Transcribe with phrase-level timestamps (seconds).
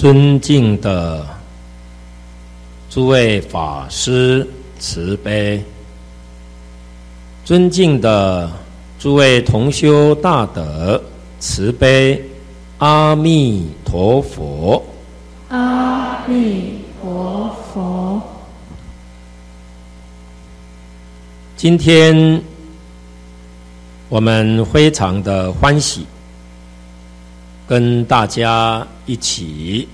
[0.00, 1.26] 尊敬的
[2.88, 4.48] 诸位法师
[4.78, 5.62] 慈悲，
[7.44, 8.50] 尊敬的
[8.98, 10.98] 诸位同修大德
[11.38, 12.18] 慈悲，
[12.78, 14.82] 阿弥陀佛，
[15.50, 18.22] 阿弥陀佛。
[21.58, 22.42] 今天
[24.08, 26.06] 我们非常的欢喜。
[27.70, 29.86] 跟大家一起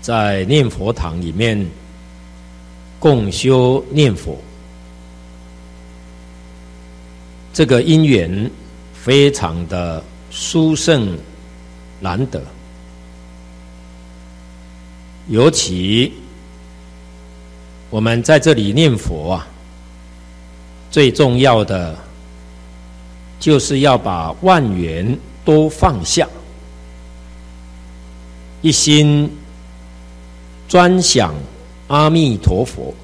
[0.00, 1.64] 在念佛堂里面
[2.98, 4.36] 共修念佛，
[7.52, 8.50] 这个因缘
[8.92, 11.16] 非常的殊胜
[12.00, 12.42] 难得。
[15.28, 16.12] 尤其
[17.88, 19.46] 我们在这里念佛啊，
[20.90, 21.96] 最重要的
[23.38, 26.28] 就是要把万缘都放下。
[28.64, 29.30] 一心
[30.66, 31.34] 专想
[31.88, 32.94] 阿弥陀佛，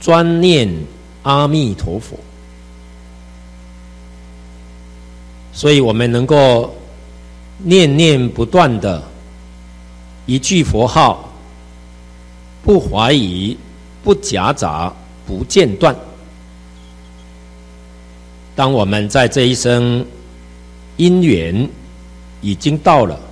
[0.00, 0.68] 专念
[1.22, 2.18] 阿弥陀佛，
[5.52, 6.74] 所以我们能够
[7.58, 9.00] 念念不断的
[10.26, 11.32] 一句佛号，
[12.64, 13.56] 不怀疑、
[14.02, 14.92] 不夹杂、
[15.28, 15.94] 不间断。
[18.56, 20.04] 当我们在这一生
[20.96, 21.68] 因缘
[22.40, 23.29] 已经到了。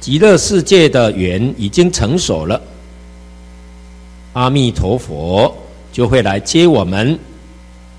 [0.00, 2.60] 极乐世界的缘已经成熟了，
[4.32, 5.54] 阿弥陀佛
[5.92, 7.18] 就会来接我们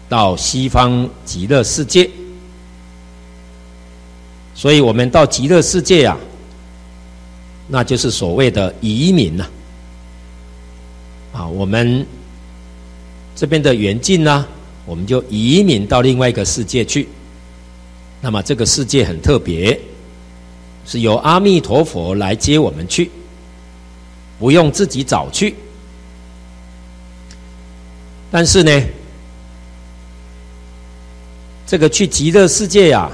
[0.10, 2.10] 到西方极乐世界。
[4.56, 6.18] 所以，我们到极乐世界啊，
[7.68, 9.48] 那就是所谓的移民呐。
[11.34, 12.06] 啊，我们
[13.36, 14.46] 这边的缘尽呢，
[14.88, 17.08] 我们就移民到另外一个世界去。
[18.20, 19.80] 那么，这个世界很特别。
[20.86, 23.10] 是由阿弥陀佛来接我们去，
[24.40, 25.56] 不用自己找去。
[28.32, 28.82] 但是呢，
[31.68, 33.10] 这个去极乐世界呀，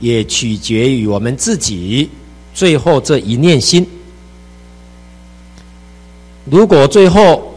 [0.00, 2.10] 也取决于我们自己
[2.54, 3.86] 最后这一念心。
[6.44, 7.54] 如果最后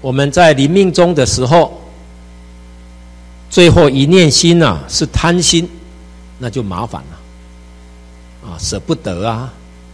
[0.00, 1.80] 我们在临命终的时候，
[3.50, 5.68] 最后一念心呐是贪心，
[6.38, 7.19] 那就麻烦了。
[8.50, 9.52] 啊，舍不得啊，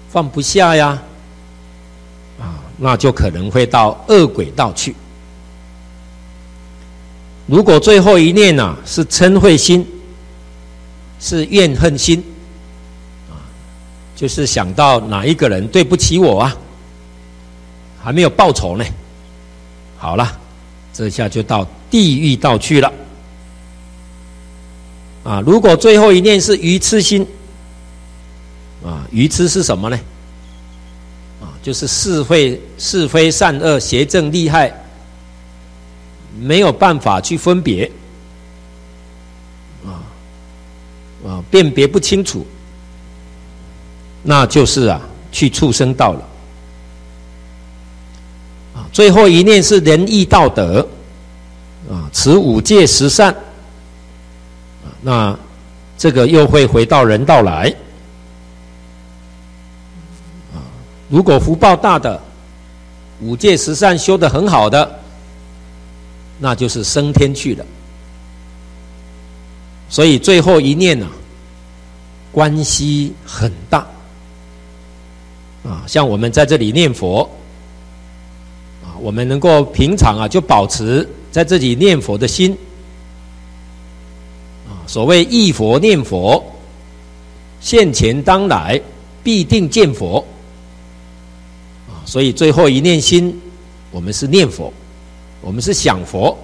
[0.09, 1.03] 放不下呀，
[2.41, 4.95] 啊，那就可能会到恶鬼道去。
[7.47, 9.87] 如果最后一念呐是嗔恚心，
[11.21, 12.25] 是怨恨心，
[13.29, 13.37] 啊，
[14.17, 16.57] 就是想到哪一个人对不起我啊，
[18.03, 18.85] 还没有报仇呢，
[19.99, 20.39] 好了，
[20.95, 22.91] 这下就到地狱道去了。
[25.25, 27.27] 啊，如果最后一念是愚痴心。
[28.87, 29.99] 啊，愚痴是什么呢？
[31.43, 34.73] 啊，就是是非是非善恶邪正利害，
[36.39, 37.91] 没有办法去分别，
[39.85, 39.99] 啊
[41.27, 42.47] 啊，辨别不清楚，
[44.23, 45.01] 那就是啊，
[45.33, 46.21] 去畜生道了。
[48.77, 50.87] 啊，最后一念是仁义道德，
[51.91, 53.35] 啊，持五戒十善，
[54.85, 55.39] 啊，那
[55.99, 57.75] 这个又会回到人道来。
[61.09, 62.21] 如果福报大的，
[63.21, 64.99] 五戒十善修得很好的，
[66.39, 67.65] 那就是升天去了。
[69.89, 71.13] 所以最后一念呢、啊，
[72.33, 73.87] 关系很大。
[75.65, 77.23] 啊，像我们在这里念佛，
[78.85, 82.57] 啊，我们能够平常啊就保持在这里念佛的心。
[84.69, 86.45] 啊，所谓忆佛念佛，
[87.61, 88.81] 现前当来
[89.23, 90.25] 必定见佛。
[92.17, 93.39] 所以最后一念心，
[93.91, 94.73] 我们是念佛，
[95.43, 96.35] 我们是想佛。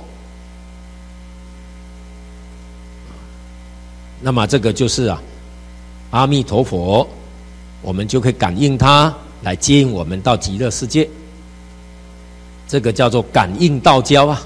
[4.20, 5.22] 那么这个就是啊，
[6.10, 7.08] 阿弥陀佛，
[7.80, 11.08] 我们就可以感应他来接引我们到极乐世界。
[12.69, 14.42] 这个叫做感应道交啊，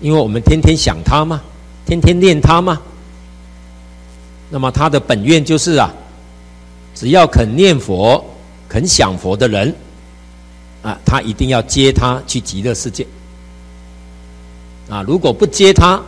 [0.00, 1.40] 因为我们天天想他嘛，
[1.86, 2.82] 天天念他嘛。
[4.50, 5.94] 那么他的本愿就是啊，
[6.92, 8.32] 只要肯念佛。
[8.76, 9.74] 肯想佛的人，
[10.82, 13.06] 啊，他一定要接他去极乐世界。
[14.90, 15.98] 啊，如果不接他，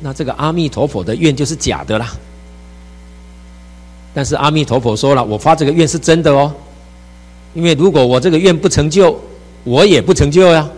[0.00, 2.12] 那这个阿弥陀佛的愿就是假的啦。
[4.12, 6.52] 但是阿弥陀佛说了，我发这个愿是真的哦，
[7.54, 9.16] 因为如果我这个愿不成就，
[9.62, 10.68] 我也不成就呀，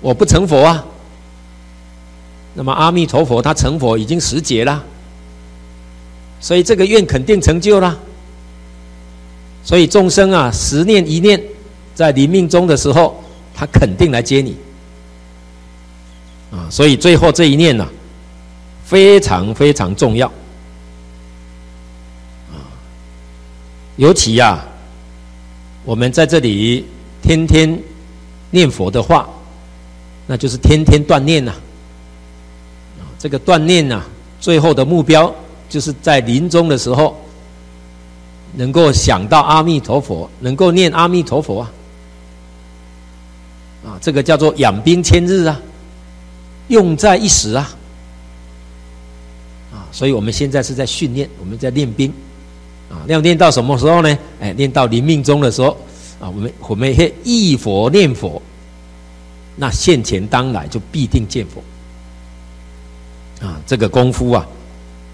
[0.00, 0.84] 我不成佛啊。
[2.54, 4.82] 那么阿弥陀佛他成佛已经十劫了，
[6.40, 7.96] 所以这个愿肯定成就了。
[9.64, 11.40] 所以众生啊，十念一念，
[11.94, 13.22] 在临命终的时候，
[13.54, 14.56] 他肯定来接你。
[16.50, 17.88] 啊，所以最后这一念呢、
[18.84, 20.26] 非常非常重要。
[22.50, 22.58] 啊，
[23.96, 24.66] 尤其呀、啊，
[25.84, 26.84] 我们在这里
[27.22, 27.80] 天天
[28.50, 29.28] 念佛的话，
[30.26, 31.52] 那就是天天断念呐。
[32.98, 34.02] 啊，这个断念呐，
[34.40, 35.32] 最后的目标
[35.68, 37.16] 就是在临终的时候。
[38.54, 41.72] 能够想到阿弥陀佛，能够念阿弥陀佛啊，
[43.86, 45.58] 啊，这个叫做养兵千日啊，
[46.68, 47.70] 用在一时啊，
[49.72, 52.12] 啊，所以我们现在是在训练，我们在练兵，
[52.90, 54.18] 啊，要练到什么时候呢？
[54.40, 55.70] 哎，练到临命终的时候，
[56.20, 58.40] 啊，我们我们会忆佛念佛，
[59.56, 64.46] 那现前当来就必定见佛，啊，这个功夫啊，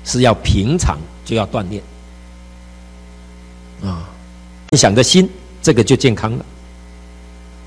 [0.04, 1.80] 是要平常就要锻炼。
[3.82, 4.08] 啊，
[4.76, 5.28] 想的心，
[5.62, 6.44] 这个就健康了。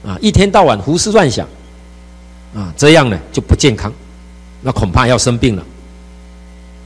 [0.04, 1.48] 啊，一天到晚胡思乱想，
[2.56, 3.94] 啊，这样呢就不健康，
[4.62, 5.64] 那恐怕要生病了。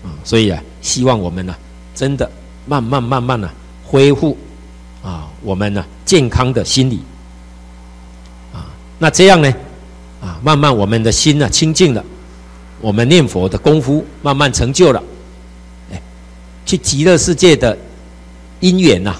[0.03, 1.55] 啊，所以啊，希望我们呢，
[1.95, 2.29] 真的
[2.65, 3.49] 慢慢慢慢的
[3.83, 4.37] 恢复
[5.01, 7.01] 啊，我们呢健康的心理。
[8.53, 8.67] 啊，
[8.99, 9.51] 那这样呢，
[10.21, 12.03] 啊，慢慢我们的心呢清净了，
[12.79, 15.01] 我们念佛的功夫慢慢成就了，
[15.91, 16.01] 哎，
[16.65, 17.75] 去极乐世界的。
[18.65, 19.15] 因缘呐，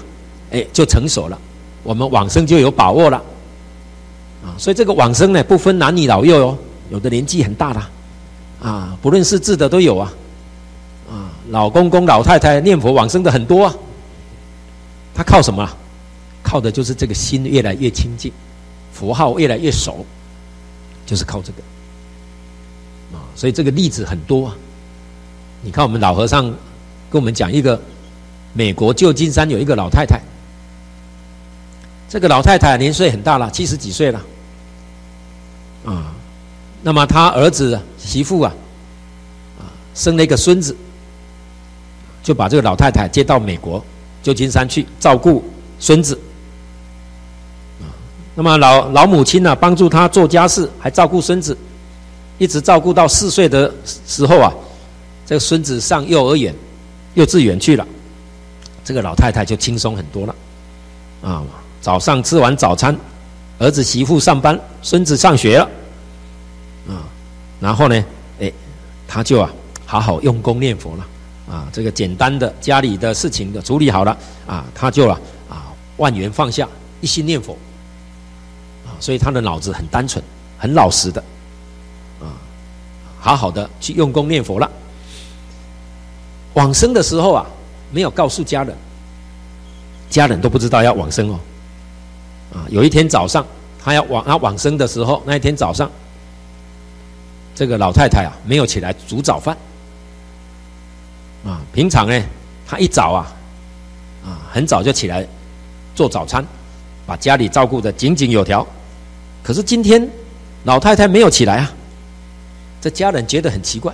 [0.50, 1.38] 哎，就成熟了，
[1.84, 3.16] 我们往生就有把握了，
[4.44, 6.58] 啊，所以这个往生呢，不分男女老幼哦，
[6.90, 7.90] 有的年纪很大了，
[8.60, 10.12] 啊，不认识字的都有啊，
[11.08, 13.74] 啊，老公公老太太念佛往生的很多啊，
[15.14, 15.64] 他靠什么？
[16.42, 18.32] 靠的就是这个心越来越清净，
[18.92, 20.04] 佛号越来越熟，
[21.06, 21.62] 就是靠这个，
[23.16, 24.56] 啊，所以这个例子很多啊，
[25.62, 26.42] 你看我们老和尚
[27.08, 27.80] 跟我们讲一个。
[28.56, 30.18] 美国旧金山有一个老太太，
[32.08, 34.20] 这个老太太年岁很大了，七十几岁了，
[35.84, 36.14] 啊，
[36.82, 38.54] 那么她儿子媳妇啊，
[39.58, 40.74] 啊，生了一个孙子，
[42.22, 43.84] 就把这个老太太接到美国
[44.22, 45.44] 旧金山去照顾
[45.78, 46.18] 孙子，
[47.82, 47.92] 啊，
[48.34, 51.54] 那么老老母亲呢，帮助她做家事，还照顾孙子，
[52.38, 53.70] 一直照顾到四岁的
[54.06, 54.50] 时候啊，
[55.26, 56.54] 这个孙子上幼儿园、
[57.12, 57.86] 幼稚园去了。
[58.86, 60.34] 这个老太太就轻松很多了，
[61.20, 61.42] 啊，
[61.80, 62.96] 早上吃完早餐，
[63.58, 65.68] 儿子媳妇上班，孙子上学了，
[66.88, 67.02] 啊，
[67.58, 68.04] 然后呢，
[68.38, 68.52] 哎，
[69.08, 69.50] 他就啊，
[69.84, 71.06] 好好用功念佛了，
[71.52, 74.16] 啊，这个简单的家里的事情都处理好了，
[74.46, 75.66] 啊，他就啊，啊，
[75.96, 76.68] 万缘放下，
[77.00, 77.58] 一心念佛，
[78.86, 80.22] 啊，所以他的脑子很单纯，
[80.56, 81.20] 很老实的，
[82.20, 82.38] 啊，
[83.18, 84.70] 好好的去用功念佛了，
[86.54, 87.44] 往生的时候啊。
[87.90, 88.76] 没有告诉家人，
[90.10, 91.38] 家人都不知道要往生哦。
[92.54, 93.44] 啊，有一天早上，
[93.82, 95.90] 他要往他往生的时候，那一天早上，
[97.54, 99.56] 这个老太太啊没有起来煮早饭。
[101.44, 102.22] 啊，平常呢，
[102.66, 103.32] 她一早啊，
[104.24, 105.26] 啊很早就起来
[105.94, 106.44] 做早餐，
[107.06, 108.66] 把家里照顾的井井有条。
[109.42, 110.08] 可是今天
[110.64, 111.72] 老太太没有起来啊，
[112.80, 113.92] 这家人觉得很奇怪。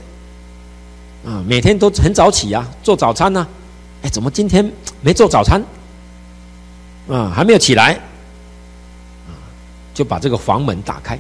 [1.26, 3.46] 啊，每天都很早起啊，做早餐呢、
[4.02, 5.62] 哎，怎么今天没做早餐？
[7.08, 7.94] 啊，还没有起来，
[9.26, 9.34] 啊，
[9.94, 11.18] 就把这个房门打开，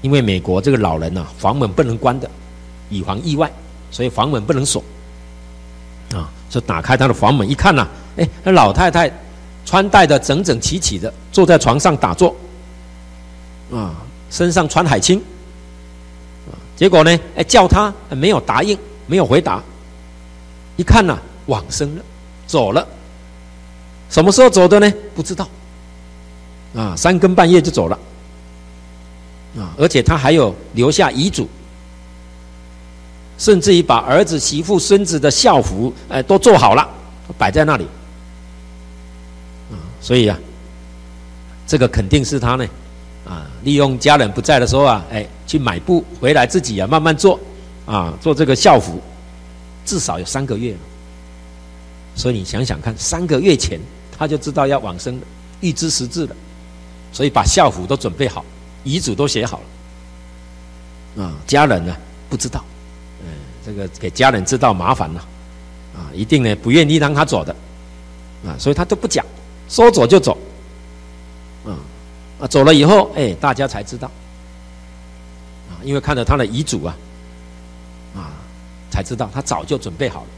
[0.00, 2.30] 因为美国这个老人呐，房门不能关的，
[2.88, 3.50] 以防意外，
[3.90, 4.82] 所以房门不能锁。
[6.12, 9.10] 啊，就打开他的房门一看呐，哎，那老太太
[9.64, 12.36] 穿戴的整整齐齐的，坐在床上打坐，
[13.72, 13.94] 啊，
[14.30, 15.18] 身上穿海青，
[16.46, 19.62] 啊，结果呢，哎，叫他没有答应，没有回答，
[20.76, 21.18] 一看呐。
[21.46, 22.04] 往生了，
[22.46, 22.86] 走了。
[24.10, 24.92] 什么时候走的呢？
[25.14, 25.48] 不知道。
[26.74, 27.98] 啊，三更半夜就走了。
[29.58, 31.46] 啊，而且他还有留下遗嘱，
[33.36, 36.88] 甚至于把儿子、媳妇、孙子的校服，哎，都做好了，
[37.36, 37.84] 摆在那里。
[39.70, 40.38] 啊，所以啊，
[41.66, 42.66] 这个肯定是他呢，
[43.26, 47.38] 啊，利用家人不在的时候啊，哎，去买布回来自己啊，慢慢做，
[47.84, 48.98] 啊，做这个校服，
[49.84, 50.78] 至少有三个月了。
[52.14, 53.80] 所以你想想看，三个月前
[54.16, 55.26] 他就知道要往生了，
[55.60, 56.36] 预知时至了，
[57.12, 58.44] 所以把校服都准备好，
[58.84, 59.60] 遗嘱都写好
[61.16, 61.24] 了。
[61.24, 61.96] 啊，家人呢
[62.28, 62.64] 不知道，
[63.20, 63.28] 嗯，
[63.64, 65.20] 这个给家人知道麻烦了，
[65.94, 67.54] 啊，一定呢不愿意让他走的，
[68.46, 69.24] 啊，所以他都不讲，
[69.68, 70.36] 说走就走，
[71.64, 71.76] 啊，
[72.40, 74.10] 啊，走了以后，哎，大家才知道，
[75.70, 76.96] 啊，因为看到他的遗嘱啊，
[78.14, 78.32] 啊，
[78.90, 80.28] 才知道他早就准备好了。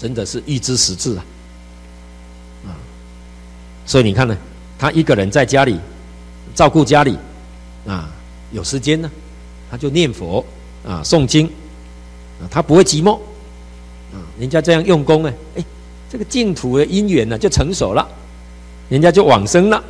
[0.00, 1.24] 真的是预知时至啊！
[2.64, 2.72] 啊，
[3.84, 4.34] 所以你看呢，
[4.78, 5.78] 他一个人在家里
[6.54, 7.18] 照顾家里
[7.86, 8.10] 啊，
[8.50, 9.10] 有时间呢，
[9.70, 10.42] 他就念佛
[10.86, 11.46] 啊，诵经
[12.40, 13.16] 啊，他不会寂寞
[14.10, 14.24] 啊。
[14.38, 15.64] 人家这样用功呢，哎，
[16.08, 18.08] 这个净土的因缘呢就成熟了，
[18.88, 19.84] 人家就往生了。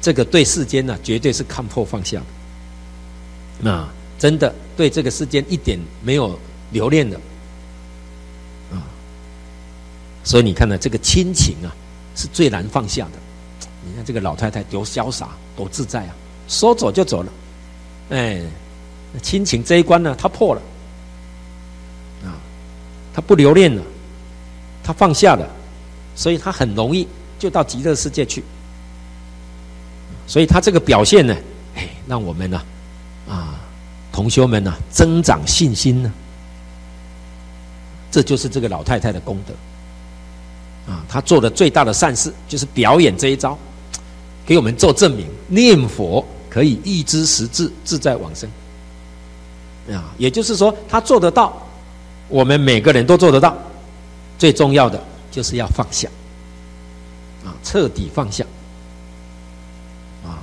[0.00, 2.22] 这个对世间呢，绝对是看破放下
[3.62, 6.38] 的，啊，真的对这个世间一点没有
[6.70, 7.20] 留恋的。
[10.24, 11.74] 所以你看呢，这个亲情啊，
[12.14, 13.12] 是最难放下的。
[13.84, 16.14] 你看这个老太太多潇洒，多自在啊，
[16.46, 17.32] 说走就走了。
[18.10, 18.40] 哎，
[19.20, 20.62] 亲情这一关呢，她破了
[22.24, 22.38] 啊，
[23.12, 23.82] 她不留恋了，
[24.84, 25.48] 她放下了，
[26.14, 28.44] 所以她很容易就到极乐世界去。
[30.28, 31.36] 所以她这个表现呢，
[31.74, 32.62] 哎，让我们呢，
[33.28, 33.58] 啊，
[34.12, 36.12] 同修们呢，增长信心呢，
[38.12, 39.52] 这就是这个老太太的功德。
[40.92, 43.56] 啊，他做的最大的善事就是表演这一招，
[44.44, 48.50] 给我们做证明：念佛可以预知时至，自在往生。
[49.90, 51.56] 啊，也就是说，他做得到，
[52.28, 53.56] 我们每个人都做得到。
[54.38, 56.08] 最重要的就是要放下，
[57.44, 58.44] 啊，彻底放下。
[60.24, 60.42] 啊，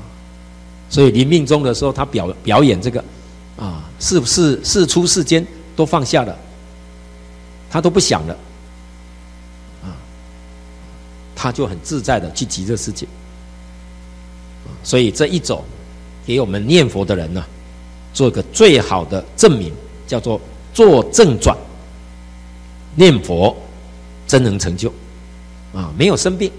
[0.89, 3.03] 所以临命终的时候，他表表演这个，
[3.57, 6.37] 啊，是不是事出世间都放下了，
[7.69, 8.35] 他都不想了。
[11.41, 13.07] 他就很自在的去极乐世界，
[14.83, 15.63] 所以这一走，
[16.25, 17.41] 给我们念佛的人呢，
[18.13, 19.71] 做个最好的证明，
[20.05, 20.37] 叫做
[20.73, 21.55] 做正转。
[22.93, 23.55] 念佛
[24.27, 24.91] 真能成就，
[25.73, 26.51] 啊，没有生病，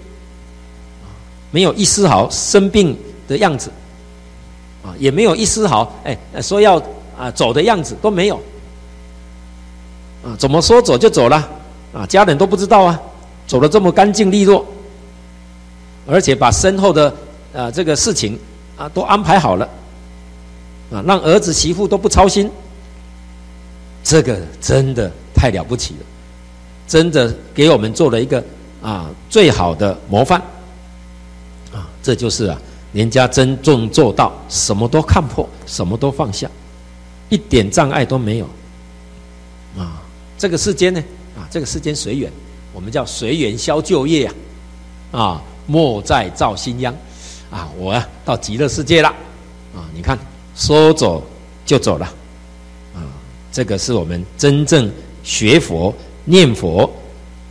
[1.51, 2.97] 没有一丝毫生病
[3.27, 3.69] 的样子，
[4.83, 6.81] 啊，也没有一丝毫哎说要
[7.15, 8.41] 啊走的样子都没有，
[10.23, 11.47] 啊，怎么说走就走了，
[11.93, 12.99] 啊，家人都不知道啊。
[13.51, 14.65] 走得这么干净利落，
[16.07, 17.13] 而且把身后的
[17.53, 18.39] 啊这个事情
[18.77, 19.69] 啊都安排好了，
[20.89, 22.49] 啊让儿子媳妇都不操心，
[24.05, 26.05] 这个真的太了不起了，
[26.87, 28.41] 真的给我们做了一个
[28.81, 30.39] 啊最好的模范，
[31.73, 32.57] 啊这就是啊
[32.93, 36.49] 人家真正做到什么都看破，什么都放下，
[37.27, 38.45] 一点障碍都没有，
[39.77, 40.01] 啊
[40.37, 41.03] 这个世间呢
[41.35, 42.31] 啊这个世间随缘。
[42.73, 44.33] 我们叫随缘消旧业啊，
[45.11, 46.93] 啊，莫再造新殃，
[47.49, 49.09] 啊，我啊到极乐世界了，
[49.75, 50.17] 啊，你看
[50.55, 51.21] 说走
[51.65, 52.05] 就走了，
[52.95, 53.03] 啊，
[53.51, 54.89] 这个是我们真正
[55.21, 56.89] 学佛念佛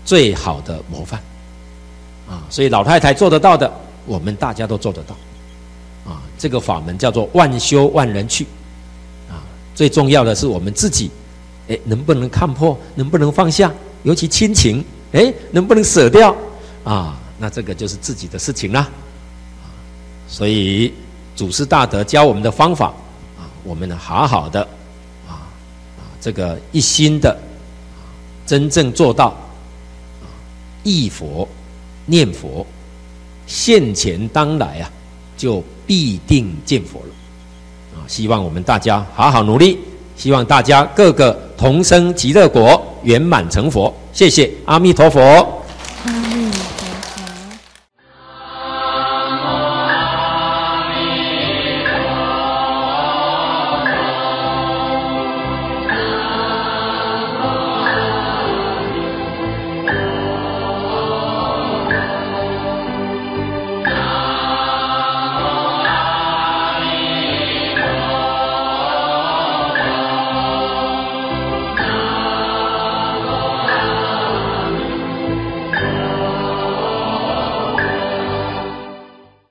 [0.04, 1.20] 最好的模范，
[2.26, 3.70] 啊，所以老太太做得到的，
[4.06, 5.14] 我们大家都做得到，
[6.10, 8.46] 啊，这个法门叫做万修万人去，
[9.28, 11.10] 啊，最重要的是我们自己，
[11.68, 13.70] 哎，能不能看破，能不能放下，
[14.02, 14.82] 尤其亲情。
[15.12, 16.34] 哎，能不能舍掉
[16.84, 17.16] 啊？
[17.38, 18.88] 那这个就是自己的事情了。
[20.28, 20.92] 所以
[21.34, 22.88] 祖师大德教我们的方法
[23.38, 24.60] 啊，我们呢好好的
[25.26, 25.48] 啊
[25.98, 27.36] 啊，这个一心的
[28.46, 29.26] 真正做到
[30.22, 30.28] 啊，
[30.84, 31.48] 忆佛
[32.06, 32.66] 念佛，
[33.46, 34.90] 现前当来啊，
[35.36, 38.06] 就必定见佛了啊！
[38.06, 39.78] 希望我们大家好好努力，
[40.16, 43.94] 希望大家个个同生极乐国，圆满成佛。
[44.12, 45.59] 谢谢阿弥陀佛。